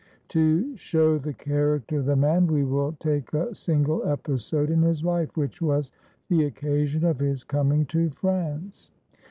[0.29, 5.03] To show the character of the man, we will take a single episode in his
[5.03, 5.91] life,— which was
[6.27, 8.89] the occasion of his coming to France.